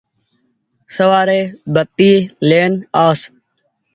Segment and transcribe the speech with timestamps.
[0.95, 1.41] سوآري
[1.73, 2.13] بتي
[2.49, 2.73] لين
[3.07, 3.19] آس۔